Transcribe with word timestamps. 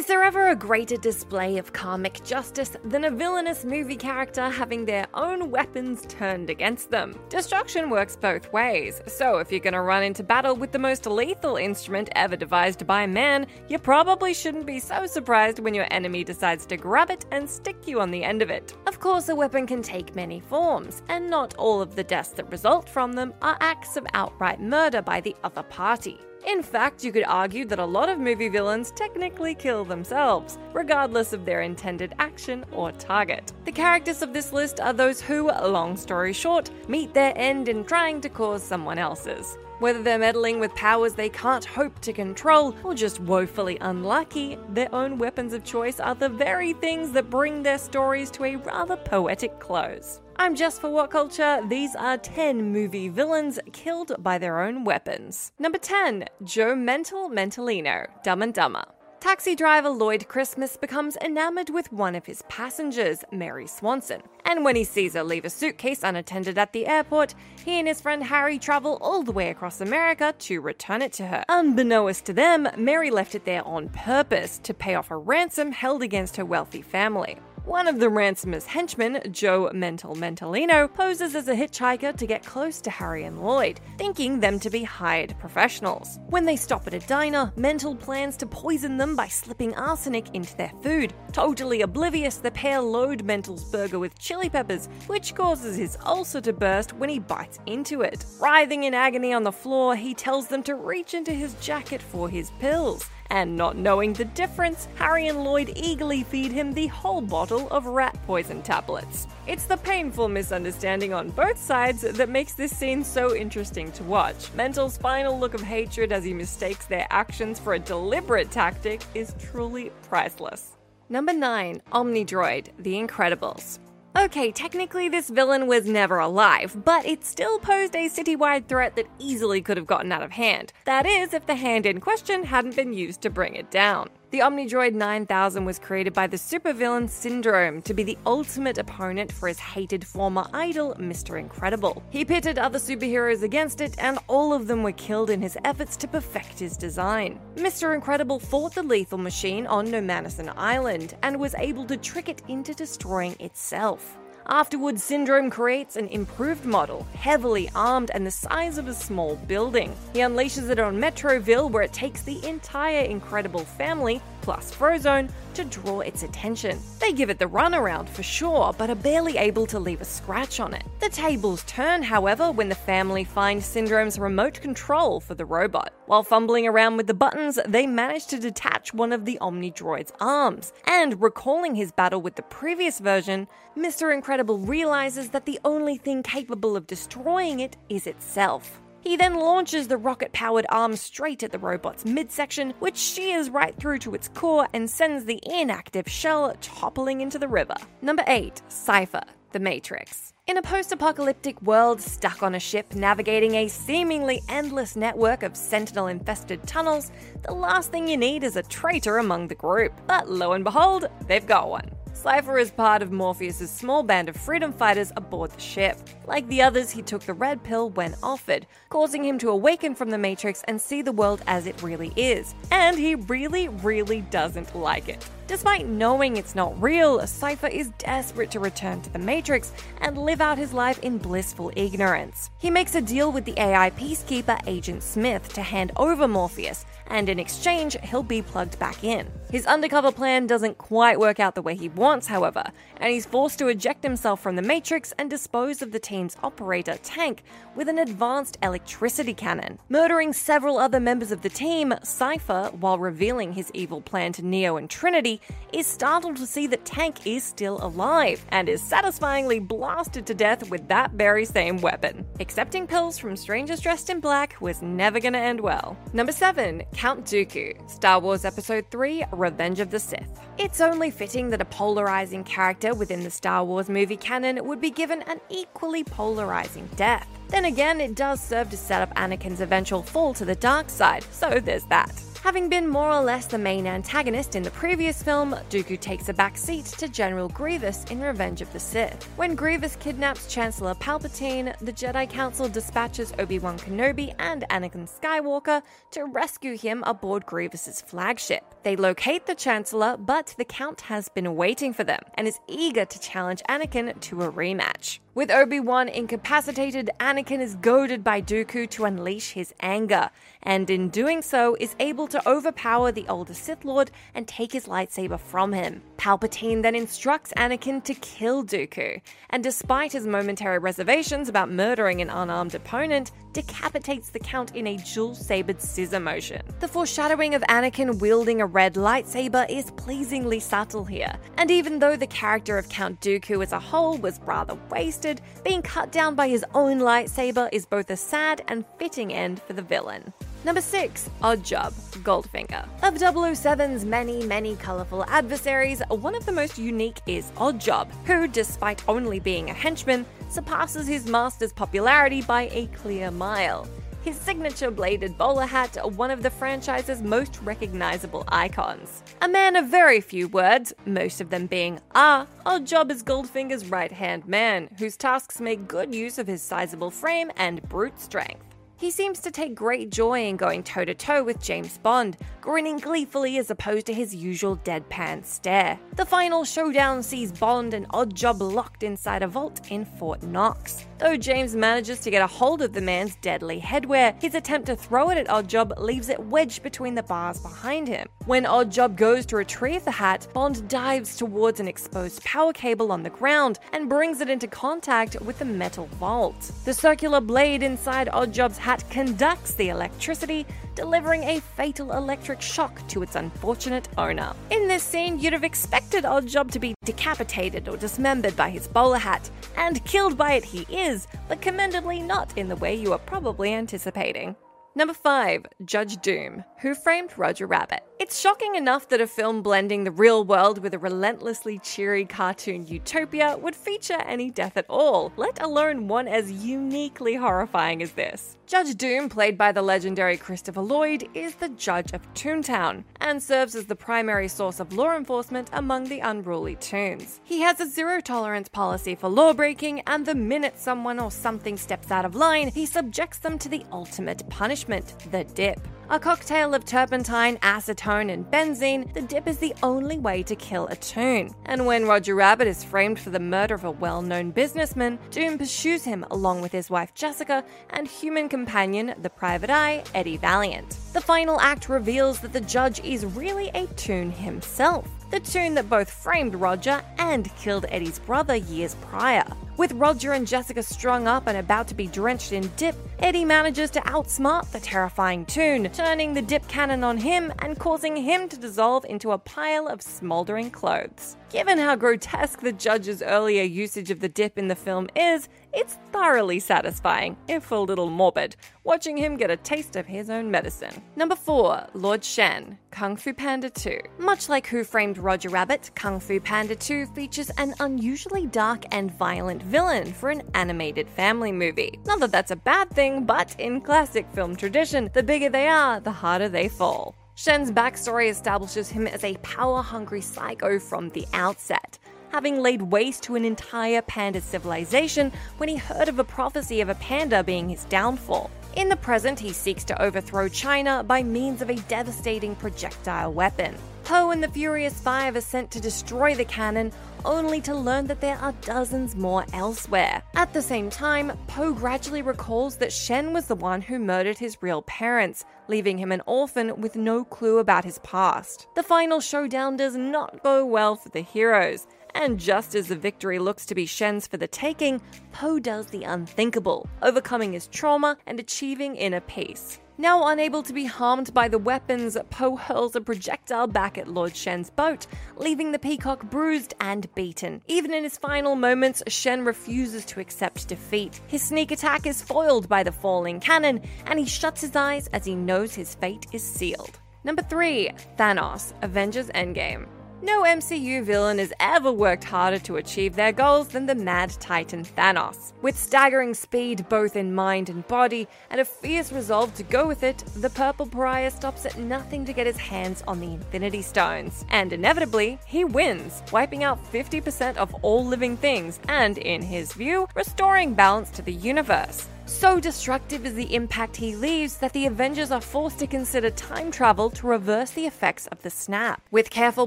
Is 0.00 0.06
there 0.06 0.22
ever 0.22 0.48
a 0.48 0.56
greater 0.56 0.96
display 0.96 1.58
of 1.58 1.74
karmic 1.74 2.24
justice 2.24 2.74
than 2.84 3.04
a 3.04 3.10
villainous 3.10 3.66
movie 3.66 3.96
character 3.96 4.48
having 4.48 4.86
their 4.86 5.06
own 5.12 5.50
weapons 5.50 6.06
turned 6.08 6.48
against 6.48 6.90
them? 6.90 7.20
Destruction 7.28 7.90
works 7.90 8.16
both 8.16 8.50
ways, 8.50 9.02
so 9.06 9.36
if 9.40 9.52
you're 9.52 9.60
gonna 9.60 9.82
run 9.82 10.02
into 10.02 10.22
battle 10.22 10.56
with 10.56 10.72
the 10.72 10.78
most 10.78 11.04
lethal 11.04 11.56
instrument 11.56 12.08
ever 12.16 12.34
devised 12.34 12.86
by 12.86 13.06
man, 13.06 13.46
you 13.68 13.78
probably 13.78 14.32
shouldn't 14.32 14.64
be 14.64 14.80
so 14.80 15.04
surprised 15.04 15.58
when 15.58 15.74
your 15.74 15.86
enemy 15.90 16.24
decides 16.24 16.64
to 16.64 16.78
grab 16.78 17.10
it 17.10 17.26
and 17.30 17.48
stick 17.48 17.86
you 17.86 18.00
on 18.00 18.10
the 18.10 18.24
end 18.24 18.40
of 18.40 18.48
it. 18.48 18.74
Of 18.86 19.00
course, 19.00 19.28
a 19.28 19.36
weapon 19.36 19.66
can 19.66 19.82
take 19.82 20.16
many 20.16 20.40
forms, 20.40 21.02
and 21.10 21.28
not 21.28 21.54
all 21.56 21.82
of 21.82 21.94
the 21.94 22.04
deaths 22.04 22.30
that 22.30 22.50
result 22.50 22.88
from 22.88 23.12
them 23.12 23.34
are 23.42 23.58
acts 23.60 23.98
of 23.98 24.06
outright 24.14 24.62
murder 24.62 25.02
by 25.02 25.20
the 25.20 25.36
other 25.44 25.64
party. 25.64 26.18
In 26.46 26.62
fact, 26.62 27.04
you 27.04 27.12
could 27.12 27.24
argue 27.24 27.64
that 27.66 27.78
a 27.78 27.84
lot 27.84 28.08
of 28.08 28.18
movie 28.18 28.48
villains 28.48 28.90
technically 28.92 29.54
kill 29.54 29.84
themselves, 29.84 30.58
regardless 30.72 31.32
of 31.32 31.44
their 31.44 31.60
intended 31.62 32.14
action 32.18 32.64
or 32.72 32.92
target. 32.92 33.52
The 33.64 33.72
characters 33.72 34.22
of 34.22 34.32
this 34.32 34.52
list 34.52 34.80
are 34.80 34.92
those 34.92 35.20
who, 35.20 35.50
long 35.50 35.96
story 35.96 36.32
short, 36.32 36.70
meet 36.88 37.12
their 37.12 37.32
end 37.36 37.68
in 37.68 37.84
trying 37.84 38.20
to 38.22 38.28
cause 38.28 38.62
someone 38.62 38.98
else's. 38.98 39.58
Whether 39.80 40.02
they're 40.02 40.18
meddling 40.18 40.60
with 40.60 40.74
powers 40.74 41.14
they 41.14 41.30
can't 41.30 41.64
hope 41.64 41.98
to 42.00 42.12
control, 42.12 42.76
or 42.84 42.92
just 42.92 43.18
woefully 43.18 43.78
unlucky, 43.80 44.58
their 44.68 44.94
own 44.94 45.16
weapons 45.16 45.54
of 45.54 45.64
choice 45.64 45.98
are 46.00 46.14
the 46.14 46.28
very 46.28 46.74
things 46.74 47.12
that 47.12 47.30
bring 47.30 47.62
their 47.62 47.78
stories 47.78 48.30
to 48.32 48.44
a 48.44 48.56
rather 48.56 48.96
poetic 48.96 49.58
close. 49.58 50.20
I'm 50.36 50.54
Just 50.54 50.82
for 50.82 50.90
WhatCulture. 50.90 51.66
These 51.70 51.96
are 51.96 52.18
10 52.18 52.72
movie 52.72 53.08
villains 53.08 53.58
killed 53.72 54.12
by 54.18 54.36
their 54.36 54.60
own 54.60 54.84
weapons. 54.84 55.52
Number 55.58 55.78
10, 55.78 56.26
Joe 56.44 56.74
Mental 56.74 57.30
Mentalino, 57.30 58.06
Dumb 58.22 58.42
and 58.42 58.52
Dumber. 58.52 58.84
Taxi 59.20 59.54
driver 59.54 59.90
Lloyd 59.90 60.26
Christmas 60.28 60.78
becomes 60.78 61.18
enamored 61.18 61.68
with 61.68 61.92
one 61.92 62.14
of 62.14 62.24
his 62.24 62.40
passengers, 62.48 63.22
Mary 63.30 63.66
Swanson. 63.66 64.22
And 64.46 64.64
when 64.64 64.76
he 64.76 64.84
sees 64.84 65.12
her 65.12 65.22
leave 65.22 65.44
a 65.44 65.50
suitcase 65.50 66.02
unattended 66.02 66.56
at 66.56 66.72
the 66.72 66.86
airport, 66.86 67.34
he 67.62 67.78
and 67.78 67.86
his 67.86 68.00
friend 68.00 68.24
Harry 68.24 68.58
travel 68.58 68.96
all 69.02 69.22
the 69.22 69.30
way 69.30 69.50
across 69.50 69.82
America 69.82 70.34
to 70.38 70.62
return 70.62 71.02
it 71.02 71.12
to 71.12 71.26
her. 71.26 71.44
Unbeknownst 71.50 72.24
to 72.24 72.32
them, 72.32 72.66
Mary 72.78 73.10
left 73.10 73.34
it 73.34 73.44
there 73.44 73.62
on 73.66 73.90
purpose 73.90 74.56
to 74.60 74.72
pay 74.72 74.94
off 74.94 75.10
a 75.10 75.16
ransom 75.18 75.70
held 75.70 76.02
against 76.02 76.38
her 76.38 76.44
wealthy 76.46 76.80
family. 76.80 77.36
One 77.70 77.86
of 77.86 78.00
the 78.00 78.10
ransomers' 78.10 78.66
henchmen, 78.66 79.20
Joe 79.30 79.70
Mental 79.72 80.16
Mentalino, 80.16 80.92
poses 80.92 81.36
as 81.36 81.46
a 81.46 81.54
hitchhiker 81.54 82.16
to 82.16 82.26
get 82.26 82.44
close 82.44 82.80
to 82.80 82.90
Harry 82.90 83.22
and 83.22 83.38
Lloyd, 83.38 83.78
thinking 83.96 84.40
them 84.40 84.58
to 84.58 84.70
be 84.70 84.82
hired 84.82 85.38
professionals. 85.38 86.18
When 86.30 86.44
they 86.44 86.56
stop 86.56 86.88
at 86.88 86.94
a 86.94 86.98
diner, 86.98 87.52
Mental 87.54 87.94
plans 87.94 88.36
to 88.38 88.46
poison 88.46 88.96
them 88.96 89.14
by 89.14 89.28
slipping 89.28 89.72
arsenic 89.76 90.34
into 90.34 90.56
their 90.56 90.72
food. 90.82 91.14
Totally 91.30 91.82
oblivious, 91.82 92.38
the 92.38 92.50
pair 92.50 92.80
load 92.80 93.22
Mental's 93.22 93.62
burger 93.62 94.00
with 94.00 94.18
chili 94.18 94.50
peppers, 94.50 94.88
which 95.06 95.36
causes 95.36 95.76
his 95.76 95.96
ulcer 96.04 96.40
to 96.40 96.52
burst 96.52 96.94
when 96.94 97.08
he 97.08 97.20
bites 97.20 97.60
into 97.66 98.02
it. 98.02 98.24
Writhing 98.40 98.82
in 98.82 98.94
agony 98.94 99.32
on 99.32 99.44
the 99.44 99.52
floor, 99.52 99.94
he 99.94 100.12
tells 100.12 100.48
them 100.48 100.64
to 100.64 100.74
reach 100.74 101.14
into 101.14 101.30
his 101.30 101.54
jacket 101.60 102.02
for 102.02 102.28
his 102.28 102.50
pills. 102.58 103.08
And 103.30 103.56
not 103.56 103.76
knowing 103.76 104.12
the 104.12 104.24
difference, 104.24 104.88
Harry 104.96 105.28
and 105.28 105.44
Lloyd 105.44 105.72
eagerly 105.76 106.24
feed 106.24 106.50
him 106.50 106.72
the 106.72 106.88
whole 106.88 107.20
bottle 107.20 107.59
of 107.68 107.86
rat 107.86 108.16
poison 108.26 108.62
tablets. 108.62 109.26
It's 109.46 109.64
the 109.64 109.76
painful 109.76 110.28
misunderstanding 110.28 111.12
on 111.12 111.30
both 111.30 111.58
sides 111.58 112.02
that 112.02 112.28
makes 112.28 112.54
this 112.54 112.76
scene 112.76 113.04
so 113.04 113.34
interesting 113.34 113.92
to 113.92 114.04
watch. 114.04 114.52
Mental's 114.54 114.96
final 114.96 115.38
look 115.38 115.54
of 115.54 115.60
hatred 115.60 116.12
as 116.12 116.24
he 116.24 116.32
mistakes 116.32 116.86
their 116.86 117.06
actions 117.10 117.58
for 117.58 117.74
a 117.74 117.78
deliberate 117.78 118.50
tactic 118.50 119.02
is 119.14 119.34
truly 119.38 119.90
priceless. 120.02 120.76
Number 121.08 121.32
9 121.32 121.82
Omnidroid 121.92 122.68
The 122.78 122.94
Incredibles. 122.94 123.78
Okay, 124.18 124.50
technically, 124.50 125.08
this 125.08 125.30
villain 125.30 125.68
was 125.68 125.86
never 125.86 126.18
alive, 126.18 126.76
but 126.84 127.06
it 127.06 127.24
still 127.24 127.60
posed 127.60 127.94
a 127.94 128.08
citywide 128.08 128.66
threat 128.66 128.96
that 128.96 129.06
easily 129.20 129.62
could 129.62 129.76
have 129.76 129.86
gotten 129.86 130.10
out 130.10 130.22
of 130.22 130.32
hand. 130.32 130.72
That 130.84 131.06
is, 131.06 131.32
if 131.32 131.46
the 131.46 131.54
hand 131.54 131.86
in 131.86 132.00
question 132.00 132.42
hadn't 132.44 132.74
been 132.74 132.92
used 132.92 133.22
to 133.22 133.30
bring 133.30 133.54
it 133.54 133.70
down. 133.70 134.10
The 134.30 134.42
Omnidroid 134.42 134.94
9000 134.94 135.64
was 135.64 135.80
created 135.80 136.12
by 136.12 136.28
the 136.28 136.36
supervillain 136.36 137.10
Syndrome 137.10 137.82
to 137.82 137.92
be 137.92 138.04
the 138.04 138.16
ultimate 138.24 138.78
opponent 138.78 139.32
for 139.32 139.48
his 139.48 139.58
hated 139.58 140.06
former 140.06 140.46
idol, 140.52 140.94
Mr. 141.00 141.36
Incredible. 141.36 142.00
He 142.10 142.24
pitted 142.24 142.56
other 142.56 142.78
superheroes 142.78 143.42
against 143.42 143.80
it, 143.80 143.96
and 143.98 144.20
all 144.28 144.52
of 144.52 144.68
them 144.68 144.84
were 144.84 144.92
killed 144.92 145.30
in 145.30 145.42
his 145.42 145.58
efforts 145.64 145.96
to 145.96 146.06
perfect 146.06 146.60
his 146.60 146.76
design. 146.76 147.40
Mr. 147.56 147.92
Incredible 147.92 148.38
fought 148.38 148.76
the 148.76 148.84
lethal 148.84 149.18
machine 149.18 149.66
on 149.66 149.88
Nomanison 149.88 150.54
Island 150.56 151.16
and 151.24 151.36
was 151.36 151.56
able 151.56 151.84
to 151.86 151.96
trick 151.96 152.28
it 152.28 152.42
into 152.46 152.72
destroying 152.72 153.34
itself. 153.40 154.16
Afterwards, 154.52 155.04
Syndrome 155.04 155.48
creates 155.48 155.94
an 155.94 156.08
improved 156.08 156.64
model, 156.64 157.06
heavily 157.14 157.70
armed 157.76 158.10
and 158.12 158.26
the 158.26 158.32
size 158.32 158.78
of 158.78 158.88
a 158.88 158.94
small 158.94 159.36
building. 159.46 159.94
He 160.12 160.18
unleashes 160.18 160.70
it 160.70 160.80
on 160.80 160.98
Metroville, 160.98 161.70
where 161.70 161.84
it 161.84 161.92
takes 161.92 162.22
the 162.22 162.44
entire 162.44 163.02
Incredible 163.02 163.64
family, 163.64 164.20
plus 164.42 164.74
Frozone, 164.74 165.30
to 165.54 165.64
draw 165.64 166.00
its 166.00 166.22
attention. 166.22 166.78
They 167.00 167.12
give 167.12 167.30
it 167.30 167.38
the 167.38 167.46
runaround 167.46 168.08
for 168.08 168.22
sure, 168.22 168.72
but 168.76 168.90
are 168.90 168.94
barely 168.94 169.36
able 169.36 169.66
to 169.66 169.78
leave 169.78 170.00
a 170.00 170.04
scratch 170.04 170.60
on 170.60 170.74
it. 170.74 170.84
The 171.00 171.08
tables 171.08 171.64
turn, 171.66 172.02
however, 172.02 172.50
when 172.50 172.68
the 172.68 172.74
family 172.74 173.24
find 173.24 173.60
Syndrome's 173.60 174.18
remote 174.18 174.60
control 174.60 175.20
for 175.20 175.34
the 175.34 175.44
robot. 175.44 175.92
While 176.06 176.22
fumbling 176.22 176.66
around 176.66 176.96
with 176.96 177.06
the 177.06 177.14
buttons, 177.14 177.58
they 177.66 177.86
manage 177.86 178.26
to 178.28 178.38
detach 178.38 178.94
one 178.94 179.12
of 179.12 179.24
the 179.24 179.38
Omnidroid's 179.40 180.12
arms. 180.20 180.72
And 180.86 181.20
recalling 181.20 181.74
his 181.74 181.92
battle 181.92 182.20
with 182.20 182.36
the 182.36 182.42
previous 182.42 182.98
version, 182.98 183.46
Mr. 183.76 184.14
Incredible 184.14 184.58
realizes 184.58 185.30
that 185.30 185.46
the 185.46 185.58
only 185.64 185.96
thing 185.96 186.22
capable 186.22 186.76
of 186.76 186.86
destroying 186.86 187.60
it 187.60 187.76
is 187.88 188.06
itself. 188.06 188.80
He 189.02 189.16
then 189.16 189.36
launches 189.36 189.88
the 189.88 189.96
rocket 189.96 190.32
powered 190.32 190.66
arm 190.68 190.94
straight 190.96 191.42
at 191.42 191.52
the 191.52 191.58
robot's 191.58 192.04
midsection, 192.04 192.74
which 192.80 192.96
shears 192.96 193.48
right 193.48 193.74
through 193.76 193.98
to 194.00 194.14
its 194.14 194.28
core 194.28 194.68
and 194.74 194.88
sends 194.88 195.24
the 195.24 195.40
inactive 195.44 196.08
shell 196.08 196.54
toppling 196.60 197.20
into 197.20 197.38
the 197.38 197.48
river. 197.48 197.74
Number 198.02 198.22
8 198.26 198.60
Cypher, 198.68 199.22
The 199.52 199.60
Matrix. 199.60 200.34
In 200.46 200.58
a 200.58 200.62
post 200.62 200.92
apocalyptic 200.92 201.62
world 201.62 202.00
stuck 202.00 202.42
on 202.42 202.56
a 202.56 202.60
ship 202.60 202.94
navigating 202.94 203.54
a 203.54 203.68
seemingly 203.68 204.42
endless 204.48 204.96
network 204.96 205.44
of 205.44 205.56
sentinel 205.56 206.08
infested 206.08 206.66
tunnels, 206.66 207.12
the 207.42 207.54
last 207.54 207.90
thing 207.92 208.08
you 208.08 208.16
need 208.16 208.42
is 208.42 208.56
a 208.56 208.62
traitor 208.64 209.18
among 209.18 209.48
the 209.48 209.54
group. 209.54 209.92
But 210.06 210.28
lo 210.28 210.52
and 210.52 210.64
behold, 210.64 211.06
they've 211.26 211.46
got 211.46 211.70
one. 211.70 211.90
Cypher 212.22 212.58
is 212.58 212.70
part 212.70 213.00
of 213.00 213.12
Morpheus' 213.12 213.70
small 213.70 214.02
band 214.02 214.28
of 214.28 214.36
freedom 214.36 214.74
fighters 214.74 215.10
aboard 215.16 215.52
the 215.52 215.60
ship. 215.60 215.96
Like 216.26 216.46
the 216.48 216.60
others, 216.60 216.90
he 216.90 217.00
took 217.00 217.22
the 217.22 217.32
red 217.32 217.62
pill 217.62 217.88
when 217.88 218.14
offered, 218.22 218.66
causing 218.90 219.24
him 219.24 219.38
to 219.38 219.48
awaken 219.48 219.94
from 219.94 220.10
the 220.10 220.18
Matrix 220.18 220.62
and 220.64 220.78
see 220.78 221.00
the 221.00 221.12
world 221.12 221.40
as 221.46 221.66
it 221.66 221.82
really 221.82 222.12
is. 222.16 222.54
And 222.70 222.98
he 222.98 223.14
really, 223.14 223.68
really 223.68 224.20
doesn't 224.20 224.76
like 224.76 225.08
it. 225.08 225.26
Despite 225.50 225.88
knowing 225.88 226.36
it's 226.36 226.54
not 226.54 226.80
real, 226.80 227.26
Cypher 227.26 227.66
is 227.66 227.90
desperate 227.98 228.52
to 228.52 228.60
return 228.60 229.02
to 229.02 229.12
the 229.12 229.18
Matrix 229.18 229.72
and 230.00 230.16
live 230.16 230.40
out 230.40 230.58
his 230.58 230.72
life 230.72 231.00
in 231.00 231.18
blissful 231.18 231.72
ignorance. 231.74 232.50
He 232.60 232.70
makes 232.70 232.94
a 232.94 233.00
deal 233.00 233.32
with 233.32 233.46
the 233.46 233.58
AI 233.60 233.90
peacekeeper 233.90 234.60
Agent 234.68 235.02
Smith 235.02 235.52
to 235.54 235.62
hand 235.62 235.90
over 235.96 236.28
Morpheus, 236.28 236.86
and 237.08 237.28
in 237.28 237.40
exchange, 237.40 237.96
he'll 238.04 238.22
be 238.22 238.42
plugged 238.42 238.78
back 238.78 239.02
in. 239.02 239.26
His 239.50 239.66
undercover 239.66 240.12
plan 240.12 240.46
doesn't 240.46 240.78
quite 240.78 241.18
work 241.18 241.40
out 241.40 241.56
the 241.56 241.62
way 241.62 241.74
he 241.74 241.88
wants, 241.88 242.28
however, 242.28 242.62
and 242.98 243.12
he's 243.12 243.26
forced 243.26 243.58
to 243.58 243.66
eject 243.66 244.04
himself 244.04 244.40
from 244.40 244.54
the 244.54 244.62
Matrix 244.62 245.12
and 245.18 245.28
dispose 245.28 245.82
of 245.82 245.90
the 245.90 245.98
team's 245.98 246.36
operator, 246.44 246.96
Tank, 247.02 247.42
with 247.74 247.88
an 247.88 247.98
advanced 247.98 248.56
electricity 248.62 249.34
cannon. 249.34 249.80
Murdering 249.88 250.32
several 250.32 250.78
other 250.78 251.00
members 251.00 251.32
of 251.32 251.42
the 251.42 251.48
team, 251.48 251.92
Cypher, 252.04 252.70
while 252.78 253.00
revealing 253.00 253.54
his 253.54 253.72
evil 253.74 254.00
plan 254.00 254.32
to 254.34 254.46
Neo 254.46 254.76
and 254.76 254.88
Trinity, 254.88 255.39
is 255.72 255.86
startled 255.86 256.36
to 256.36 256.46
see 256.46 256.66
that 256.66 256.84
Tank 256.84 257.26
is 257.26 257.44
still 257.44 257.78
alive 257.84 258.44
and 258.50 258.68
is 258.68 258.82
satisfyingly 258.82 259.60
blasted 259.60 260.26
to 260.26 260.34
death 260.34 260.68
with 260.70 260.86
that 260.88 261.12
very 261.12 261.44
same 261.44 261.78
weapon. 261.78 262.26
Accepting 262.40 262.86
pills 262.86 263.18
from 263.18 263.36
strangers 263.36 263.80
dressed 263.80 264.10
in 264.10 264.20
black 264.20 264.56
was 264.60 264.82
never 264.82 265.20
gonna 265.20 265.38
end 265.38 265.60
well. 265.60 265.96
Number 266.12 266.32
7. 266.32 266.82
Count 266.94 267.24
Dooku, 267.24 267.90
Star 267.90 268.20
Wars 268.20 268.44
Episode 268.44 268.84
3 268.90 269.24
Revenge 269.32 269.80
of 269.80 269.90
the 269.90 270.00
Sith. 270.00 270.40
It's 270.58 270.80
only 270.80 271.10
fitting 271.10 271.50
that 271.50 271.60
a 271.62 271.66
polarizing 271.66 272.44
character 272.44 272.94
within 272.94 273.22
the 273.22 273.30
Star 273.30 273.64
Wars 273.64 273.88
movie 273.88 274.16
canon 274.16 274.64
would 274.66 274.80
be 274.80 274.90
given 274.90 275.22
an 275.22 275.40
equally 275.48 276.04
polarizing 276.04 276.88
death. 276.96 277.26
Then 277.48 277.64
again, 277.64 278.00
it 278.00 278.14
does 278.14 278.40
serve 278.40 278.70
to 278.70 278.76
set 278.76 279.02
up 279.02 279.14
Anakin's 279.16 279.60
eventual 279.60 280.02
fall 280.02 280.34
to 280.34 280.44
the 280.44 280.54
dark 280.54 280.88
side, 280.88 281.24
so 281.32 281.60
there's 281.60 281.84
that. 281.86 282.12
Having 282.42 282.70
been 282.70 282.88
more 282.88 283.12
or 283.12 283.20
less 283.20 283.44
the 283.44 283.58
main 283.58 283.86
antagonist 283.86 284.56
in 284.56 284.62
the 284.62 284.70
previous 284.70 285.22
film, 285.22 285.54
Dooku 285.68 286.00
takes 286.00 286.30
a 286.30 286.32
back 286.32 286.56
seat 286.56 286.86
to 286.86 287.06
General 287.06 287.50
Grievous 287.50 288.04
in 288.04 288.18
Revenge 288.18 288.62
of 288.62 288.72
the 288.72 288.80
Sith. 288.80 289.24
When 289.36 289.54
Grievous 289.54 289.94
kidnaps 289.96 290.46
Chancellor 290.46 290.94
Palpatine, 290.94 291.78
the 291.80 291.92
Jedi 291.92 292.28
Council 292.28 292.66
dispatches 292.66 293.34
Obi-Wan 293.38 293.78
Kenobi 293.78 294.34
and 294.38 294.64
Anakin 294.70 295.06
Skywalker 295.06 295.82
to 296.12 296.24
rescue 296.24 296.78
him 296.78 297.04
aboard 297.06 297.44
Grievous's 297.44 298.00
flagship. 298.00 298.64
They 298.84 298.96
locate 298.96 299.44
the 299.44 299.54
Chancellor, 299.54 300.16
but 300.16 300.54
the 300.56 300.64
Count 300.64 301.02
has 301.02 301.28
been 301.28 301.56
waiting 301.56 301.92
for 301.92 302.04
them 302.04 302.22
and 302.34 302.48
is 302.48 302.58
eager 302.66 303.04
to 303.04 303.20
challenge 303.20 303.62
Anakin 303.68 304.18
to 304.18 304.42
a 304.42 304.50
rematch. 304.50 305.18
With 305.32 305.50
Obi 305.50 305.78
Wan 305.78 306.08
incapacitated, 306.08 307.10
Anakin 307.20 307.60
is 307.60 307.76
goaded 307.76 308.24
by 308.24 308.42
Dooku 308.42 308.90
to 308.90 309.04
unleash 309.04 309.52
his 309.52 309.72
anger, 309.80 310.30
and 310.62 310.90
in 310.90 311.08
doing 311.08 311.40
so, 311.40 311.76
is 311.78 311.94
able 312.00 312.26
to 312.30 312.48
overpower 312.48 313.12
the 313.12 313.26
older 313.28 313.54
Sith 313.54 313.84
Lord 313.84 314.10
and 314.34 314.46
take 314.48 314.72
his 314.72 314.86
lightsaber 314.86 315.38
from 315.38 315.72
him. 315.72 316.02
Palpatine 316.16 316.82
then 316.82 316.94
instructs 316.94 317.52
Anakin 317.56 318.02
to 318.04 318.14
kill 318.14 318.64
Dooku, 318.64 319.20
and 319.50 319.62
despite 319.62 320.12
his 320.12 320.26
momentary 320.26 320.78
reservations 320.78 321.48
about 321.48 321.70
murdering 321.70 322.20
an 322.20 322.30
unarmed 322.30 322.74
opponent, 322.74 323.32
decapitates 323.52 324.30
the 324.30 324.38
Count 324.38 324.76
in 324.76 324.86
a 324.86 324.96
dual 324.96 325.34
sabered 325.34 325.80
scissor 325.80 326.20
motion. 326.20 326.62
The 326.80 326.88
foreshadowing 326.88 327.54
of 327.54 327.62
Anakin 327.62 328.20
wielding 328.20 328.60
a 328.60 328.66
red 328.66 328.94
lightsaber 328.94 329.68
is 329.68 329.90
pleasingly 329.92 330.60
subtle 330.60 331.04
here, 331.04 331.34
and 331.56 331.70
even 331.70 331.98
though 331.98 332.16
the 332.16 332.26
character 332.26 332.78
of 332.78 332.88
Count 332.88 333.20
Dooku 333.20 333.62
as 333.62 333.72
a 333.72 333.80
whole 333.80 334.18
was 334.18 334.40
rather 334.44 334.78
wasted, 334.90 335.40
being 335.64 335.82
cut 335.82 336.12
down 336.12 336.34
by 336.34 336.48
his 336.48 336.64
own 336.74 337.00
lightsaber 337.00 337.68
is 337.72 337.86
both 337.86 338.10
a 338.10 338.16
sad 338.16 338.62
and 338.68 338.84
fitting 338.98 339.32
end 339.32 339.60
for 339.62 339.72
the 339.72 339.82
villain. 339.82 340.32
Number 340.62 340.82
6. 340.82 341.30
Oddjob, 341.42 341.92
Goldfinger. 342.22 342.84
Of 343.02 343.14
007's 343.14 344.04
many, 344.04 344.44
many 344.44 344.76
colourful 344.76 345.24
adversaries, 345.24 346.02
one 346.10 346.34
of 346.34 346.44
the 346.44 346.52
most 346.52 346.78
unique 346.78 347.18
is 347.26 347.50
Oddjob, 347.52 348.12
who, 348.26 348.46
despite 348.46 349.02
only 349.08 349.40
being 349.40 349.70
a 349.70 349.74
henchman, 349.74 350.26
surpasses 350.50 351.06
his 351.06 351.26
master's 351.26 351.72
popularity 351.72 352.42
by 352.42 352.68
a 352.72 352.88
clear 352.88 353.30
mile. 353.30 353.88
His 354.22 354.36
signature 354.36 354.90
bladed 354.90 355.38
bowler 355.38 355.64
hat, 355.64 355.96
one 356.14 356.30
of 356.30 356.42
the 356.42 356.50
franchise's 356.50 357.22
most 357.22 357.58
recognizable 357.62 358.44
icons. 358.48 359.22
A 359.40 359.48
man 359.48 359.76
of 359.76 359.86
very 359.86 360.20
few 360.20 360.46
words, 360.48 360.92
most 361.06 361.40
of 361.40 361.48
them 361.48 361.68
being 361.68 362.00
ah, 362.14 362.46
Oddjob 362.66 363.10
is 363.10 363.22
Goldfinger's 363.22 363.86
right 363.86 364.12
hand 364.12 364.46
man, 364.46 364.90
whose 364.98 365.16
tasks 365.16 365.58
make 365.58 365.88
good 365.88 366.14
use 366.14 366.38
of 366.38 366.46
his 366.46 366.60
sizable 366.60 367.10
frame 367.10 367.50
and 367.56 367.80
brute 367.88 368.20
strength. 368.20 368.69
He 369.00 369.10
seems 369.10 369.40
to 369.40 369.50
take 369.50 369.74
great 369.74 370.10
joy 370.10 370.46
in 370.46 370.58
going 370.58 370.82
toe 370.82 371.06
to 371.06 371.14
toe 371.14 371.42
with 371.42 371.58
James 371.62 371.96
Bond, 371.96 372.36
grinning 372.60 372.98
gleefully 372.98 373.56
as 373.56 373.70
opposed 373.70 374.04
to 374.06 374.12
his 374.12 374.34
usual 374.34 374.76
deadpan 374.76 375.42
stare. 375.42 375.98
The 376.16 376.26
final 376.26 376.66
showdown 376.66 377.22
sees 377.22 377.50
Bond 377.50 377.94
and 377.94 378.06
Oddjob 378.10 378.60
locked 378.60 379.02
inside 379.02 379.42
a 379.42 379.48
vault 379.48 379.90
in 379.90 380.04
Fort 380.04 380.42
Knox. 380.42 381.06
Though 381.20 381.36
James 381.36 381.76
manages 381.76 382.18
to 382.20 382.30
get 382.30 382.40
a 382.40 382.46
hold 382.46 382.80
of 382.80 382.94
the 382.94 383.00
man's 383.02 383.34
deadly 383.36 383.78
headwear, 383.78 384.42
his 384.42 384.54
attempt 384.54 384.86
to 384.86 384.96
throw 384.96 385.28
it 385.28 385.36
at 385.36 385.48
Oddjob 385.48 385.98
leaves 385.98 386.30
it 386.30 386.40
wedged 386.40 386.82
between 386.82 387.14
the 387.14 387.22
bars 387.22 387.60
behind 387.60 388.08
him. 388.08 388.26
When 388.46 388.64
Oddjob 388.64 389.16
goes 389.16 389.44
to 389.46 389.56
retrieve 389.56 390.02
the 390.06 390.12
hat, 390.12 390.48
Bond 390.54 390.88
dives 390.88 391.36
towards 391.36 391.78
an 391.78 391.88
exposed 391.88 392.42
power 392.42 392.72
cable 392.72 393.12
on 393.12 393.22
the 393.22 393.28
ground 393.28 393.80
and 393.92 394.08
brings 394.08 394.40
it 394.40 394.48
into 394.48 394.66
contact 394.66 395.38
with 395.42 395.58
the 395.58 395.66
metal 395.66 396.06
vault. 396.18 396.72
The 396.86 396.94
circular 396.94 397.42
blade 397.42 397.82
inside 397.82 398.28
Oddjob's 398.28 398.78
hat 398.78 399.04
conducts 399.10 399.74
the 399.74 399.90
electricity, 399.90 400.64
delivering 400.94 401.44
a 401.44 401.60
fatal 401.60 402.12
electric 402.12 402.60
shock 402.60 403.06
to 403.08 403.22
its 403.22 403.36
unfortunate 403.36 404.08
owner. 404.18 404.52
In 404.70 404.88
this 404.88 405.02
scene, 405.02 405.38
you'd 405.38 405.52
have 405.52 405.64
expected 405.64 406.24
Oddjob 406.24 406.70
to 406.72 406.78
be 406.78 406.94
decapitated 407.04 407.88
or 407.88 407.96
dismembered 407.96 408.56
by 408.56 408.70
his 408.70 408.88
bowler 408.88 409.18
hat, 409.18 409.50
and 409.76 410.04
killed 410.04 410.36
by 410.36 410.52
it 410.52 410.64
he 410.64 410.82
is, 410.94 411.26
but 411.48 411.60
commendably 411.60 412.20
not 412.20 412.56
in 412.56 412.68
the 412.68 412.76
way 412.76 412.94
you 412.94 413.12
are 413.12 413.18
probably 413.18 413.72
anticipating. 413.74 414.56
Number 414.92 415.14
5. 415.14 415.66
Judge 415.84 416.20
Doom, 416.20 416.64
Who 416.80 416.96
Framed 416.96 417.38
Roger 417.38 417.64
Rabbit. 417.64 418.02
It's 418.18 418.40
shocking 418.40 418.74
enough 418.74 419.08
that 419.08 419.20
a 419.20 419.26
film 419.26 419.62
blending 419.62 420.02
the 420.02 420.10
real 420.10 420.44
world 420.44 420.78
with 420.82 420.92
a 420.94 420.98
relentlessly 420.98 421.78
cheery 421.78 422.24
cartoon 422.24 422.86
utopia 422.86 423.56
would 423.56 423.76
feature 423.76 424.20
any 424.26 424.50
death 424.50 424.76
at 424.76 424.86
all, 424.90 425.32
let 425.36 425.62
alone 425.62 426.08
one 426.08 426.26
as 426.26 426.50
uniquely 426.50 427.36
horrifying 427.36 428.02
as 428.02 428.12
this. 428.12 428.56
Judge 428.66 428.96
Doom, 428.96 429.28
played 429.28 429.56
by 429.56 429.72
the 429.72 429.82
legendary 429.82 430.36
Christopher 430.36 430.82
Lloyd, 430.82 431.28
is 431.34 431.54
the 431.54 431.70
judge 431.70 432.12
of 432.12 432.34
Toontown 432.34 433.04
and 433.20 433.42
serves 433.42 433.74
as 433.74 433.86
the 433.86 433.96
primary 433.96 434.48
source 434.48 434.80
of 434.80 434.92
law 434.92 435.16
enforcement 435.16 435.70
among 435.72 436.04
the 436.04 436.20
unruly 436.20 436.76
Toons. 436.76 437.40
He 437.42 437.60
has 437.60 437.80
a 437.80 437.88
zero 437.88 438.20
tolerance 438.20 438.68
policy 438.68 439.14
for 439.14 439.28
lawbreaking, 439.28 440.00
and 440.06 440.26
the 440.26 440.34
minute 440.34 440.78
someone 440.78 441.18
or 441.18 441.30
something 441.30 441.76
steps 441.76 442.10
out 442.10 442.24
of 442.24 442.34
line, 442.34 442.68
he 442.68 442.86
subjects 442.86 443.38
them 443.38 443.58
to 443.58 443.68
the 443.68 443.84
ultimate 443.90 444.48
punishment 444.50 444.79
the 444.86 445.44
dip. 445.54 445.80
A 446.10 446.18
cocktail 446.18 446.74
of 446.74 446.84
turpentine, 446.84 447.56
acetone, 447.58 448.32
and 448.32 448.44
benzene, 448.44 449.12
the 449.14 449.22
dip 449.22 449.46
is 449.46 449.58
the 449.58 449.74
only 449.82 450.18
way 450.18 450.42
to 450.42 450.56
kill 450.56 450.88
a 450.88 450.96
toon. 450.96 451.54
And 451.66 451.86
when 451.86 452.04
Roger 452.04 452.34
Rabbit 452.34 452.66
is 452.66 452.82
framed 452.82 453.20
for 453.20 453.30
the 453.30 453.38
murder 453.38 453.76
of 453.76 453.84
a 453.84 453.92
well 453.92 454.20
known 454.20 454.50
businessman, 454.50 455.20
Doom 455.30 455.56
pursues 455.56 456.02
him 456.02 456.26
along 456.32 456.62
with 456.62 456.72
his 456.72 456.90
wife 456.90 457.14
Jessica 457.14 457.64
and 457.90 458.08
human 458.08 458.48
companion, 458.48 459.14
the 459.22 459.30
private 459.30 459.70
eye, 459.70 460.02
Eddie 460.12 460.36
Valiant. 460.36 460.96
The 461.12 461.20
final 461.20 461.60
act 461.60 461.88
reveals 461.88 462.40
that 462.40 462.52
the 462.52 462.60
judge 462.60 462.98
is 463.00 463.24
really 463.24 463.70
a 463.74 463.86
toon 463.94 464.32
himself 464.32 465.06
the 465.30 465.40
toon 465.40 465.74
that 465.74 465.88
both 465.88 466.10
framed 466.10 466.54
Roger 466.56 467.00
and 467.18 467.54
killed 467.56 467.86
Eddie's 467.88 468.18
brother 468.18 468.56
years 468.56 468.96
prior. 468.96 469.44
With 469.80 469.92
Roger 469.92 470.32
and 470.34 470.46
Jessica 470.46 470.82
strung 470.82 471.26
up 471.26 471.46
and 471.46 471.56
about 471.56 471.88
to 471.88 471.94
be 471.94 472.06
drenched 472.06 472.52
in 472.52 472.70
dip, 472.76 472.94
Eddie 473.20 473.46
manages 473.46 473.88
to 473.92 474.00
outsmart 474.00 474.70
the 474.72 474.78
terrifying 474.78 475.46
toon, 475.46 475.88
turning 475.90 476.34
the 476.34 476.42
dip 476.42 476.68
cannon 476.68 477.02
on 477.02 477.16
him 477.16 477.50
and 477.60 477.78
causing 477.78 478.14
him 478.14 478.46
to 478.50 478.58
dissolve 478.58 479.06
into 479.06 479.30
a 479.30 479.38
pile 479.38 479.88
of 479.88 480.02
smoldering 480.02 480.70
clothes. 480.70 481.38
Given 481.48 481.78
how 481.78 481.96
grotesque 481.96 482.60
the 482.60 482.72
judge's 482.72 483.22
earlier 483.22 483.62
usage 483.62 484.10
of 484.10 484.20
the 484.20 484.28
dip 484.28 484.58
in 484.58 484.68
the 484.68 484.76
film 484.76 485.08
is, 485.16 485.48
it's 485.72 485.98
thoroughly 486.12 486.58
satisfying, 486.58 487.36
if 487.48 487.70
a 487.70 487.76
little 487.76 488.10
morbid, 488.10 488.56
watching 488.84 489.16
him 489.16 489.36
get 489.36 489.50
a 489.50 489.56
taste 489.56 489.96
of 489.96 490.06
his 490.06 490.30
own 490.30 490.50
medicine. 490.50 491.02
Number 491.16 491.36
4. 491.36 491.88
Lord 491.94 492.24
Shen, 492.24 492.78
Kung 492.90 493.16
Fu 493.16 493.32
Panda 493.32 493.70
2. 493.70 493.98
Much 494.18 494.48
like 494.48 494.66
Who 494.66 494.84
Framed 494.84 495.18
Roger 495.18 495.48
Rabbit, 495.48 495.90
Kung 495.94 496.20
Fu 496.20 496.40
Panda 496.40 496.74
2 496.74 497.06
features 497.06 497.50
an 497.58 497.74
unusually 497.80 498.46
dark 498.46 498.84
and 498.92 499.12
violent 499.12 499.62
villain 499.62 500.12
for 500.12 500.30
an 500.30 500.42
animated 500.54 501.08
family 501.08 501.52
movie. 501.52 501.98
Not 502.04 502.20
that 502.20 502.32
that's 502.32 502.50
a 502.50 502.56
bad 502.56 502.90
thing, 502.90 503.24
but 503.24 503.54
in 503.58 503.80
classic 503.80 504.26
film 504.32 504.56
tradition, 504.56 505.10
the 505.12 505.22
bigger 505.22 505.48
they 505.48 505.68
are, 505.68 506.00
the 506.00 506.12
harder 506.12 506.48
they 506.48 506.68
fall. 506.68 507.14
Shen's 507.40 507.72
backstory 507.72 508.28
establishes 508.28 508.90
him 508.90 509.06
as 509.06 509.24
a 509.24 509.34
power 509.38 509.80
hungry 509.80 510.20
psycho 510.20 510.78
from 510.78 511.08
the 511.08 511.26
outset, 511.32 511.98
having 512.32 512.60
laid 512.60 512.82
waste 512.82 513.22
to 513.24 513.36
an 513.36 513.44
entire 513.44 514.02
panda 514.02 514.40
civilization 514.40 515.32
when 515.56 515.68
he 515.68 515.76
heard 515.76 516.08
of 516.08 516.18
a 516.18 516.24
prophecy 516.24 516.80
of 516.80 516.88
a 516.88 516.94
panda 516.96 517.42
being 517.42 517.68
his 517.68 517.84
downfall. 517.84 518.50
In 518.76 518.88
the 518.88 518.96
present, 518.96 519.38
he 519.38 519.52
seeks 519.52 519.82
to 519.84 520.00
overthrow 520.00 520.48
China 520.48 521.02
by 521.02 521.24
means 521.24 521.60
of 521.60 521.70
a 521.70 521.76
devastating 521.88 522.54
projectile 522.54 523.32
weapon. 523.32 523.76
Po 524.04 524.30
and 524.30 524.42
the 524.42 524.48
Furious 524.48 525.00
Five 525.00 525.36
are 525.36 525.40
sent 525.40 525.70
to 525.72 525.80
destroy 525.80 526.34
the 526.34 526.44
cannon, 526.44 526.92
only 527.24 527.60
to 527.60 527.74
learn 527.74 528.06
that 528.06 528.20
there 528.20 528.38
are 528.38 528.54
dozens 528.62 529.14
more 529.14 529.44
elsewhere. 529.52 530.22
At 530.34 530.52
the 530.52 530.62
same 530.62 530.88
time, 530.88 531.32
Po 531.48 531.72
gradually 531.72 532.22
recalls 532.22 532.76
that 532.76 532.92
Shen 532.92 533.32
was 533.32 533.46
the 533.46 533.54
one 533.54 533.82
who 533.82 533.98
murdered 533.98 534.38
his 534.38 534.62
real 534.62 534.82
parents, 534.82 535.44
leaving 535.68 535.98
him 535.98 536.12
an 536.12 536.22
orphan 536.26 536.80
with 536.80 536.96
no 536.96 537.24
clue 537.24 537.58
about 537.58 537.84
his 537.84 537.98
past. 537.98 538.68
The 538.74 538.82
final 538.82 539.20
showdown 539.20 539.76
does 539.76 539.96
not 539.96 540.42
go 540.42 540.64
well 540.64 540.96
for 540.96 541.10
the 541.10 541.22
heroes. 541.22 541.86
And 542.14 542.38
just 542.38 542.74
as 542.74 542.88
the 542.88 542.96
victory 542.96 543.38
looks 543.38 543.66
to 543.66 543.74
be 543.74 543.86
Shen's 543.86 544.26
for 544.26 544.36
the 544.36 544.48
taking, 544.48 545.00
Po 545.32 545.58
does 545.58 545.86
the 545.86 546.04
unthinkable, 546.04 546.88
overcoming 547.02 547.52
his 547.52 547.66
trauma 547.68 548.16
and 548.26 548.38
achieving 548.38 548.96
inner 548.96 549.20
peace. 549.20 549.78
Now 550.00 550.28
unable 550.28 550.62
to 550.62 550.72
be 550.72 550.86
harmed 550.86 551.34
by 551.34 551.48
the 551.48 551.58
weapons, 551.58 552.16
Po 552.30 552.56
hurls 552.56 552.96
a 552.96 553.02
projectile 553.02 553.66
back 553.66 553.98
at 553.98 554.08
Lord 554.08 554.34
Shen's 554.34 554.70
boat, 554.70 555.06
leaving 555.36 555.72
the 555.72 555.78
peacock 555.78 556.30
bruised 556.30 556.72
and 556.80 557.14
beaten. 557.14 557.60
Even 557.68 557.92
in 557.92 558.04
his 558.04 558.16
final 558.16 558.56
moments, 558.56 559.02
Shen 559.08 559.44
refuses 559.44 560.06
to 560.06 560.20
accept 560.20 560.68
defeat. 560.68 561.20
His 561.26 561.42
sneak 561.42 561.70
attack 561.70 562.06
is 562.06 562.22
foiled 562.22 562.66
by 562.66 562.82
the 562.82 562.92
falling 562.92 563.40
cannon, 563.40 563.82
and 564.06 564.18
he 564.18 564.24
shuts 564.24 564.62
his 564.62 564.74
eyes 564.74 565.06
as 565.12 565.26
he 565.26 565.34
knows 565.34 565.74
his 565.74 565.94
fate 565.96 566.26
is 566.32 566.42
sealed. 566.42 566.98
Number 567.22 567.42
3 567.42 567.90
Thanos, 568.18 568.72
Avengers 568.82 569.28
Endgame. 569.34 569.86
No 570.22 570.42
MCU 570.42 571.02
villain 571.02 571.38
has 571.38 571.50
ever 571.60 571.90
worked 571.90 572.24
harder 572.24 572.58
to 572.58 572.76
achieve 572.76 573.16
their 573.16 573.32
goals 573.32 573.68
than 573.68 573.86
the 573.86 573.94
Mad 573.94 574.28
Titan 574.38 574.84
Thanos. 574.84 575.54
With 575.62 575.78
staggering 575.78 576.34
speed 576.34 576.86
both 576.90 577.16
in 577.16 577.34
mind 577.34 577.70
and 577.70 577.88
body, 577.88 578.28
and 578.50 578.60
a 578.60 578.64
fierce 578.66 579.12
resolve 579.12 579.54
to 579.54 579.62
go 579.62 579.86
with 579.86 580.02
it, 580.02 580.18
the 580.36 580.50
Purple 580.50 580.84
Pariah 580.84 581.30
stops 581.30 581.64
at 581.64 581.78
nothing 581.78 582.26
to 582.26 582.34
get 582.34 582.46
his 582.46 582.58
hands 582.58 583.02
on 583.08 583.18
the 583.18 583.32
Infinity 583.32 583.80
Stones. 583.80 584.44
And 584.50 584.74
inevitably, 584.74 585.38
he 585.46 585.64
wins, 585.64 586.22
wiping 586.30 586.64
out 586.64 586.84
50% 586.92 587.56
of 587.56 587.74
all 587.76 588.04
living 588.04 588.36
things, 588.36 588.78
and, 588.88 589.16
in 589.16 589.40
his 589.40 589.72
view, 589.72 590.06
restoring 590.14 590.74
balance 590.74 591.08
to 591.12 591.22
the 591.22 591.32
universe. 591.32 592.08
So 592.30 592.60
destructive 592.60 593.26
is 593.26 593.34
the 593.34 593.54
impact 593.54 593.96
he 593.96 594.14
leaves 594.14 594.58
that 594.58 594.72
the 594.72 594.86
Avengers 594.86 595.32
are 595.32 595.40
forced 595.40 595.80
to 595.80 595.86
consider 595.88 596.30
time 596.30 596.70
travel 596.70 597.10
to 597.10 597.26
reverse 597.26 597.72
the 597.72 597.86
effects 597.86 598.28
of 598.28 598.40
the 598.42 598.50
snap. 598.50 599.02
With 599.10 599.30
careful 599.30 599.66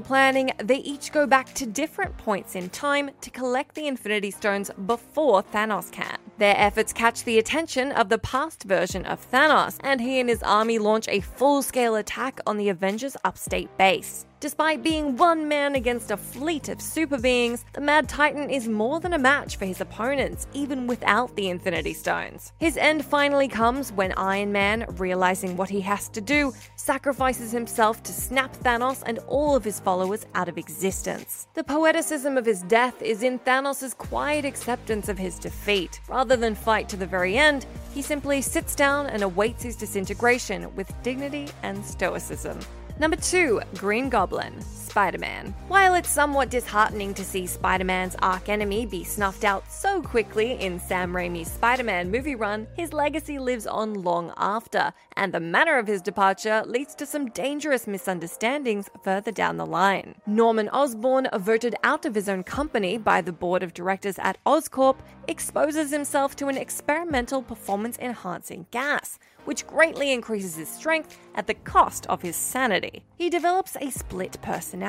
planning, 0.00 0.50
they 0.56 0.78
each 0.78 1.12
go 1.12 1.26
back 1.26 1.52
to 1.54 1.66
different 1.66 2.16
points 2.16 2.56
in 2.56 2.70
time 2.70 3.10
to 3.20 3.30
collect 3.30 3.74
the 3.74 3.86
Infinity 3.86 4.30
Stones 4.30 4.70
before 4.86 5.42
Thanos 5.42 5.92
can. 5.92 6.16
Their 6.38 6.56
efforts 6.56 6.94
catch 6.94 7.22
the 7.22 7.38
attention 7.38 7.92
of 7.92 8.08
the 8.08 8.18
past 8.18 8.64
version 8.64 9.04
of 9.04 9.30
Thanos, 9.30 9.78
and 9.84 10.00
he 10.00 10.18
and 10.18 10.28
his 10.28 10.42
army 10.42 10.78
launch 10.78 11.06
a 11.08 11.20
full 11.20 11.62
scale 11.62 11.94
attack 11.96 12.40
on 12.46 12.56
the 12.56 12.70
Avengers' 12.70 13.16
upstate 13.24 13.76
base. 13.76 14.24
Despite 14.44 14.82
being 14.82 15.16
one 15.16 15.48
man 15.48 15.74
against 15.74 16.10
a 16.10 16.18
fleet 16.18 16.68
of 16.68 16.82
super 16.82 17.18
beings, 17.18 17.64
the 17.72 17.80
Mad 17.80 18.10
Titan 18.10 18.50
is 18.50 18.68
more 18.68 19.00
than 19.00 19.14
a 19.14 19.18
match 19.18 19.56
for 19.56 19.64
his 19.64 19.80
opponents, 19.80 20.46
even 20.52 20.86
without 20.86 21.34
the 21.34 21.48
Infinity 21.48 21.94
Stones. 21.94 22.52
His 22.58 22.76
end 22.76 23.06
finally 23.06 23.48
comes 23.48 23.90
when 23.90 24.12
Iron 24.18 24.52
Man, 24.52 24.84
realizing 24.98 25.56
what 25.56 25.70
he 25.70 25.80
has 25.80 26.10
to 26.10 26.20
do, 26.20 26.52
sacrifices 26.76 27.52
himself 27.52 28.02
to 28.02 28.12
snap 28.12 28.54
Thanos 28.56 29.02
and 29.06 29.18
all 29.28 29.56
of 29.56 29.64
his 29.64 29.80
followers 29.80 30.26
out 30.34 30.50
of 30.50 30.58
existence. 30.58 31.48
The 31.54 31.64
poeticism 31.64 32.36
of 32.36 32.44
his 32.44 32.64
death 32.64 33.00
is 33.00 33.22
in 33.22 33.38
Thanos' 33.38 33.96
quiet 33.96 34.44
acceptance 34.44 35.08
of 35.08 35.16
his 35.16 35.38
defeat. 35.38 36.02
Rather 36.06 36.36
than 36.36 36.54
fight 36.54 36.90
to 36.90 36.98
the 36.98 37.06
very 37.06 37.38
end, 37.38 37.64
he 37.94 38.02
simply 38.02 38.42
sits 38.42 38.74
down 38.74 39.06
and 39.06 39.22
awaits 39.22 39.62
his 39.62 39.74
disintegration 39.74 40.74
with 40.74 40.92
dignity 41.02 41.48
and 41.62 41.82
stoicism. 41.82 42.60
Number 42.98 43.16
2, 43.16 43.60
Green 43.74 44.08
Goblin. 44.08 44.54
Spider 44.94 45.18
Man. 45.18 45.52
While 45.66 45.96
it's 45.96 46.08
somewhat 46.08 46.50
disheartening 46.50 47.14
to 47.14 47.24
see 47.24 47.48
Spider 47.48 47.82
Man's 47.82 48.14
arch 48.22 48.48
enemy 48.48 48.86
be 48.86 49.02
snuffed 49.02 49.42
out 49.42 49.68
so 49.68 50.00
quickly 50.00 50.52
in 50.52 50.78
Sam 50.78 51.12
Raimi's 51.12 51.50
Spider 51.50 51.82
Man 51.82 52.12
movie 52.12 52.36
run, 52.36 52.68
his 52.76 52.92
legacy 52.92 53.40
lives 53.40 53.66
on 53.66 54.04
long 54.04 54.32
after, 54.36 54.92
and 55.16 55.34
the 55.34 55.40
manner 55.40 55.78
of 55.78 55.88
his 55.88 56.00
departure 56.00 56.62
leads 56.64 56.94
to 56.94 57.06
some 57.06 57.28
dangerous 57.30 57.88
misunderstandings 57.88 58.88
further 59.02 59.32
down 59.32 59.56
the 59.56 59.66
line. 59.66 60.14
Norman 60.26 60.68
Osborn, 60.68 61.26
voted 61.38 61.74
out 61.82 62.06
of 62.06 62.14
his 62.14 62.28
own 62.28 62.44
company 62.44 62.96
by 62.96 63.20
the 63.20 63.32
board 63.32 63.64
of 63.64 63.74
directors 63.74 64.20
at 64.20 64.38
Oscorp, 64.46 64.98
exposes 65.26 65.90
himself 65.90 66.36
to 66.36 66.46
an 66.46 66.56
experimental 66.56 67.42
performance 67.42 67.98
enhancing 67.98 68.66
gas 68.70 69.18
which 69.44 69.66
greatly 69.66 70.12
increases 70.12 70.56
his 70.56 70.68
strength 70.68 71.18
at 71.34 71.46
the 71.46 71.54
cost 71.54 72.06
of 72.06 72.22
his 72.22 72.36
sanity. 72.36 73.04
He 73.16 73.30
develops 73.30 73.76
a 73.76 73.90
split 73.90 74.38
personality, 74.42 74.83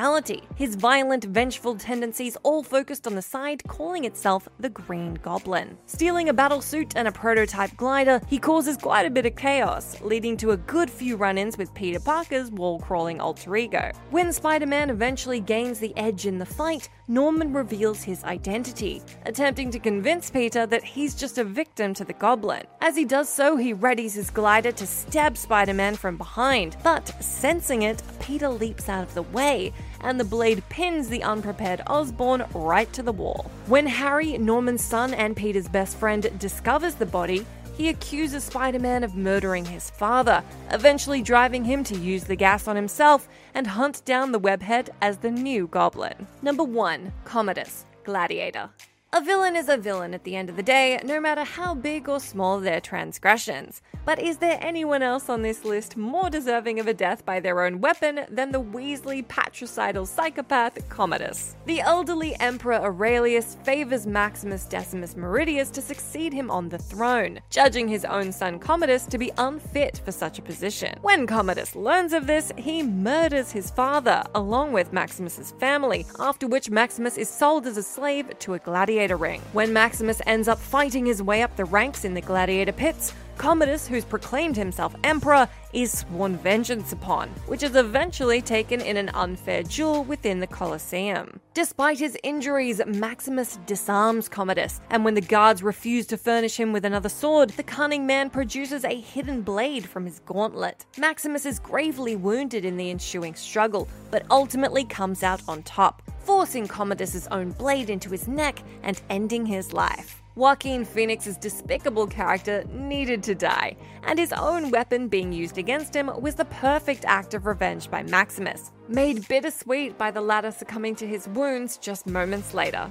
his 0.56 0.74
violent, 0.74 1.24
vengeful 1.24 1.74
tendencies 1.74 2.36
all 2.42 2.62
focused 2.62 3.06
on 3.06 3.14
the 3.14 3.22
side 3.22 3.62
calling 3.66 4.04
itself 4.04 4.46
the 4.60 4.68
Green 4.68 5.14
Goblin. 5.14 5.78
Stealing 5.86 6.28
a 6.28 6.34
battlesuit 6.34 6.92
and 6.96 7.08
a 7.08 7.12
prototype 7.12 7.74
glider, 7.76 8.20
he 8.26 8.38
causes 8.38 8.76
quite 8.76 9.06
a 9.06 9.10
bit 9.10 9.24
of 9.24 9.36
chaos, 9.36 10.00
leading 10.02 10.36
to 10.36 10.50
a 10.50 10.56
good 10.56 10.90
few 10.90 11.16
run 11.16 11.38
ins 11.38 11.56
with 11.56 11.72
Peter 11.72 11.98
Parker's 11.98 12.50
wall 12.50 12.78
crawling 12.78 13.20
alter 13.20 13.56
ego. 13.56 13.90
When 14.10 14.32
Spider 14.32 14.66
Man 14.66 14.90
eventually 14.90 15.40
gains 15.40 15.78
the 15.78 15.96
edge 15.96 16.26
in 16.26 16.38
the 16.38 16.44
fight, 16.44 16.90
Norman 17.08 17.52
reveals 17.52 18.02
his 18.02 18.24
identity, 18.24 19.00
attempting 19.24 19.70
to 19.70 19.78
convince 19.78 20.28
Peter 20.28 20.66
that 20.66 20.82
he's 20.82 21.14
just 21.14 21.38
a 21.38 21.44
victim 21.44 21.94
to 21.94 22.04
the 22.04 22.12
goblin. 22.12 22.64
As 22.80 22.96
he 22.96 23.04
does 23.04 23.28
so, 23.28 23.56
he 23.56 23.72
readies 23.72 24.14
his 24.14 24.28
glider 24.28 24.72
to 24.72 24.86
stab 24.86 25.36
Spider 25.36 25.74
Man 25.74 25.94
from 25.94 26.16
behind, 26.16 26.76
but 26.82 27.06
sensing 27.22 27.82
it, 27.82 28.02
Peter 28.20 28.48
leaps 28.48 28.88
out 28.88 29.04
of 29.04 29.14
the 29.14 29.22
way, 29.22 29.72
and 30.00 30.18
the 30.18 30.24
blade 30.24 30.62
pins 30.68 31.08
the 31.08 31.22
unprepared 31.22 31.82
Osborn 31.86 32.44
right 32.54 32.92
to 32.92 33.02
the 33.02 33.12
wall. 33.12 33.50
When 33.66 33.86
Harry, 33.86 34.38
Norman's 34.38 34.84
son, 34.84 35.14
and 35.14 35.36
Peter's 35.36 35.68
best 35.68 35.96
friend 35.96 36.30
discovers 36.38 36.94
the 36.94 37.06
body, 37.06 37.46
he 37.76 37.88
accuses 37.90 38.44
Spider 38.44 38.78
Man 38.78 39.04
of 39.04 39.14
murdering 39.14 39.66
his 39.66 39.90
father, 39.90 40.42
eventually 40.70 41.20
driving 41.20 41.64
him 41.64 41.84
to 41.84 41.96
use 41.96 42.24
the 42.24 42.36
gas 42.36 42.66
on 42.66 42.76
himself 42.76 43.28
and 43.54 43.66
hunt 43.66 44.04
down 44.04 44.32
the 44.32 44.40
webhead 44.40 44.88
as 45.02 45.18
the 45.18 45.30
new 45.30 45.66
goblin. 45.66 46.26
Number 46.40 46.64
1 46.64 47.12
Commodus, 47.24 47.84
Gladiator. 48.04 48.70
A 49.12 49.20
villain 49.22 49.54
is 49.56 49.68
a 49.68 49.76
villain 49.78 50.12
at 50.14 50.24
the 50.24 50.36
end 50.36 50.50
of 50.50 50.56
the 50.56 50.62
day, 50.62 51.00
no 51.04 51.20
matter 51.20 51.44
how 51.44 51.74
big 51.74 52.08
or 52.08 52.20
small 52.20 52.58
their 52.60 52.80
transgressions. 52.80 53.80
But 54.04 54.20
is 54.20 54.38
there 54.38 54.58
anyone 54.60 55.02
else 55.02 55.28
on 55.28 55.42
this 55.42 55.64
list 55.64 55.96
more 55.96 56.28
deserving 56.28 56.80
of 56.80 56.86
a 56.86 56.94
death 56.94 57.24
by 57.24 57.40
their 57.40 57.64
own 57.64 57.80
weapon 57.80 58.20
than 58.28 58.52
the 58.52 58.60
Weasley 58.60 59.26
patricidal 59.26 60.06
psychopath 60.06 60.88
Commodus? 60.88 61.56
The 61.66 61.80
elderly 61.80 62.38
Emperor 62.40 62.74
Aurelius 62.74 63.56
favors 63.64 64.06
Maximus 64.06 64.64
Decimus 64.66 65.14
Meridius 65.14 65.70
to 65.72 65.80
succeed 65.80 66.32
him 66.32 66.50
on 66.50 66.68
the 66.68 66.78
throne, 66.78 67.40
judging 67.48 67.88
his 67.88 68.04
own 68.04 68.32
son 68.32 68.58
Commodus 68.58 69.06
to 69.06 69.18
be 69.18 69.32
unfit 69.38 70.02
for 70.04 70.12
such 70.12 70.38
a 70.38 70.42
position. 70.42 70.98
When 71.02 71.26
Commodus 71.26 71.74
learns 71.74 72.12
of 72.12 72.26
this, 72.26 72.52
he 72.56 72.82
murders 72.82 73.50
his 73.50 73.70
father, 73.70 74.24
along 74.34 74.72
with 74.72 74.92
Maximus's 74.92 75.52
family, 75.52 76.06
after 76.18 76.46
which 76.46 76.70
Maximus 76.70 77.16
is 77.16 77.30
sold 77.30 77.66
as 77.66 77.76
a 77.76 77.82
slave 77.82 78.38
to 78.40 78.54
a 78.54 78.58
gladiator 78.96 79.16
ring. 79.18 79.42
When 79.52 79.74
Maximus 79.74 80.22
ends 80.24 80.48
up 80.48 80.58
fighting 80.58 81.04
his 81.04 81.22
way 81.22 81.42
up 81.42 81.54
the 81.54 81.66
ranks 81.66 82.06
in 82.06 82.14
the 82.14 82.22
gladiator 82.22 82.72
pits, 82.72 83.12
Commodus, 83.36 83.86
who's 83.86 84.06
proclaimed 84.06 84.56
himself 84.56 84.96
emperor, 85.04 85.46
is 85.74 85.98
sworn 85.98 86.38
vengeance 86.38 86.92
upon, 86.92 87.28
which 87.48 87.62
is 87.62 87.76
eventually 87.76 88.40
taken 88.40 88.80
in 88.80 88.96
an 88.96 89.10
unfair 89.10 89.62
duel 89.62 90.04
within 90.04 90.40
the 90.40 90.46
Colosseum. 90.46 91.38
Despite 91.52 91.98
his 91.98 92.16
injuries, 92.22 92.80
Maximus 92.86 93.58
disarms 93.66 94.30
Commodus, 94.30 94.80
and 94.88 95.04
when 95.04 95.12
the 95.12 95.20
guards 95.20 95.62
refuse 95.62 96.06
to 96.06 96.16
furnish 96.16 96.58
him 96.58 96.72
with 96.72 96.86
another 96.86 97.10
sword, 97.10 97.50
the 97.50 97.62
cunning 97.62 98.06
man 98.06 98.30
produces 98.30 98.84
a 98.84 98.98
hidden 98.98 99.42
blade 99.42 99.86
from 99.86 100.06
his 100.06 100.20
gauntlet. 100.20 100.86
Maximus 100.96 101.44
is 101.44 101.58
gravely 101.58 102.16
wounded 102.16 102.64
in 102.64 102.78
the 102.78 102.90
ensuing 102.90 103.34
struggle, 103.34 103.86
but 104.10 104.24
ultimately 104.30 104.86
comes 104.86 105.22
out 105.22 105.42
on 105.46 105.62
top, 105.64 106.02
forcing 106.26 106.66
Commodus's 106.66 107.28
own 107.28 107.52
blade 107.52 107.88
into 107.88 108.10
his 108.10 108.26
neck 108.26 108.58
and 108.82 109.00
ending 109.08 109.46
his 109.46 109.72
life. 109.72 110.22
Joaquin 110.34 110.84
Phoenix's 110.84 111.38
despicable 111.38 112.06
character 112.06 112.62
needed 112.70 113.22
to 113.22 113.34
die, 113.34 113.74
and 114.02 114.18
his 114.18 114.34
own 114.34 114.70
weapon 114.70 115.08
being 115.08 115.32
used 115.32 115.56
against 115.56 115.96
him 115.96 116.10
was 116.20 116.34
the 116.34 116.44
perfect 116.46 117.06
act 117.06 117.32
of 117.32 117.46
revenge 117.46 117.90
by 117.90 118.02
Maximus, 118.02 118.70
made 118.88 119.26
bittersweet 119.28 119.96
by 119.96 120.10
the 120.10 120.20
latter 120.20 120.50
succumbing 120.50 120.96
to 120.96 121.06
his 121.06 121.26
wounds 121.28 121.78
just 121.78 122.06
moments 122.06 122.52
later. 122.52 122.90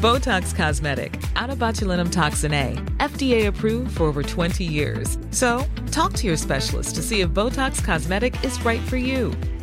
Botox 0.00 0.54
Cosmetic, 0.54 1.20
out 1.36 1.50
of 1.50 1.58
botulinum 1.58 2.10
toxin 2.10 2.52
A, 2.52 2.74
FDA 2.98 3.46
approved 3.46 3.96
for 3.96 4.04
over 4.04 4.22
20 4.22 4.64
years. 4.64 5.18
So, 5.30 5.64
talk 5.90 6.12
to 6.14 6.26
your 6.26 6.36
specialist 6.36 6.96
to 6.96 7.02
see 7.02 7.20
if 7.20 7.30
Botox 7.30 7.82
Cosmetic 7.82 8.34
is 8.44 8.62
right 8.64 8.80
for 8.82 8.96
you. 8.96 9.32